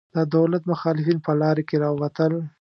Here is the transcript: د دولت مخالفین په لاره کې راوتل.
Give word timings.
د 0.15 0.17
دولت 0.35 0.63
مخالفین 0.71 1.17
په 1.25 1.31
لاره 1.41 1.63
کې 1.69 1.75
راوتل. 1.83 2.33